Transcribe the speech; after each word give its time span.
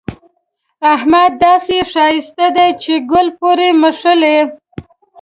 احمد 0.93 1.31
داسې 1.45 1.77
ښايسته 1.91 2.47
دی 2.55 2.69
چې 2.83 2.93
ګل 3.11 3.27
پورې 3.39 3.67
مښلي. 3.81 4.37